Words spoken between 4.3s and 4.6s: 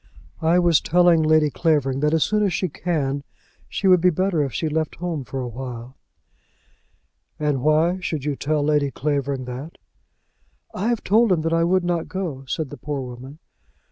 if